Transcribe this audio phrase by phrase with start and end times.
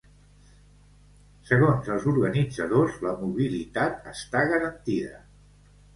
[1.49, 5.25] Segons els organitzadors, la mobilitat està garantida.